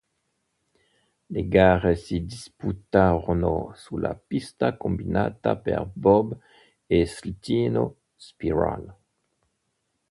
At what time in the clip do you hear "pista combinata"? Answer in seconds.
4.15-5.55